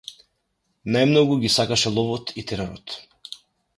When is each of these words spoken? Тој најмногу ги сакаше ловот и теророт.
Тој 0.13 0.95
најмногу 0.95 1.37
ги 1.43 1.51
сакаше 1.57 1.91
ловот 2.01 2.33
и 2.43 2.45
теророт. 2.53 2.97